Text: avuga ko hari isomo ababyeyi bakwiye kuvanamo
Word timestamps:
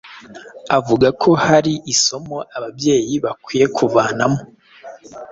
avuga 0.77 1.07
ko 1.21 1.29
hari 1.45 1.73
isomo 1.93 2.37
ababyeyi 2.57 3.15
bakwiye 3.25 3.65
kuvanamo 3.75 4.41